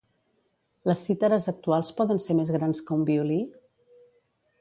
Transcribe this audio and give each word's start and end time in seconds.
Les 0.91 1.03
cítares 1.09 1.45
actuals 1.51 1.91
poden 1.99 2.21
ser 2.25 2.37
més 2.39 2.53
grans 2.57 2.81
que 2.87 2.97
un 2.97 3.05
violí? 3.11 3.39